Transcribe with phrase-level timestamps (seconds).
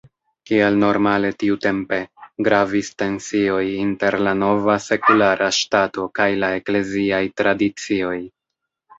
[0.49, 1.97] Kiel normale tiutempe,
[2.47, 8.17] gravis tensioj inter la nova sekulara ŝtato kaj la ekleziaj tradicioj.